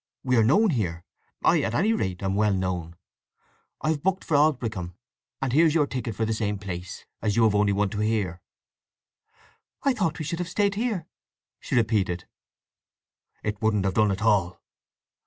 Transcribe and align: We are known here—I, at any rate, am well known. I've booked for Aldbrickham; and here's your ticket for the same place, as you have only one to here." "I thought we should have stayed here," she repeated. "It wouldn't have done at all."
We 0.23 0.35
are 0.35 0.43
known 0.43 0.71
here—I, 0.71 1.61
at 1.61 1.75
any 1.75 1.93
rate, 1.93 2.23
am 2.23 2.33
well 2.33 2.55
known. 2.55 2.95
I've 3.83 4.01
booked 4.01 4.23
for 4.23 4.35
Aldbrickham; 4.35 4.95
and 5.43 5.53
here's 5.53 5.75
your 5.75 5.85
ticket 5.85 6.15
for 6.15 6.25
the 6.25 6.33
same 6.33 6.57
place, 6.57 7.05
as 7.21 7.35
you 7.35 7.43
have 7.43 7.53
only 7.53 7.71
one 7.71 7.91
to 7.91 7.99
here." 7.99 8.41
"I 9.83 9.93
thought 9.93 10.17
we 10.17 10.25
should 10.25 10.39
have 10.39 10.49
stayed 10.49 10.73
here," 10.73 11.05
she 11.59 11.75
repeated. 11.75 12.27
"It 13.43 13.61
wouldn't 13.61 13.85
have 13.85 13.93
done 13.93 14.09
at 14.09 14.23
all." 14.23 14.59